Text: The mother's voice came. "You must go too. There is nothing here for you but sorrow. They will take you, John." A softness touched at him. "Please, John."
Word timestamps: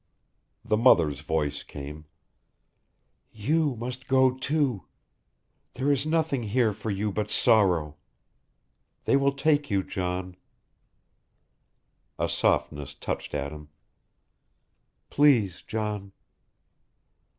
The 0.65 0.77
mother's 0.77 1.19
voice 1.21 1.61
came. 1.61 2.05
"You 3.31 3.75
must 3.75 4.07
go 4.07 4.35
too. 4.35 4.87
There 5.75 5.91
is 5.91 6.07
nothing 6.07 6.41
here 6.41 6.73
for 6.73 6.89
you 6.89 7.11
but 7.11 7.29
sorrow. 7.29 7.97
They 9.05 9.15
will 9.15 9.31
take 9.33 9.69
you, 9.69 9.83
John." 9.83 10.37
A 12.17 12.27
softness 12.27 12.95
touched 12.95 13.35
at 13.35 13.51
him. 13.51 13.69
"Please, 15.11 15.61
John." 15.61 16.13